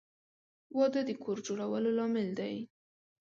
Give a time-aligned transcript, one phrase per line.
[0.77, 2.55] •واده د کور جوړولو لامل دی.